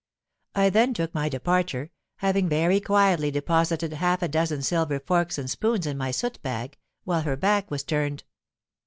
I 0.55 0.71
then 0.71 0.95
took 0.95 1.13
my 1.13 1.29
departure, 1.29 1.91
having 2.15 2.49
very 2.49 2.79
quietly 2.79 3.29
deposited 3.29 3.93
half 3.93 4.23
a 4.23 4.27
dozen 4.27 4.63
silver 4.63 4.99
forks 4.99 5.37
and 5.37 5.47
spoons 5.47 5.85
in 5.85 5.95
my 5.95 6.09
soot 6.09 6.41
bag, 6.41 6.79
while 7.03 7.21
her 7.21 7.37
back 7.37 7.69
was 7.69 7.83
turned. 7.83 8.23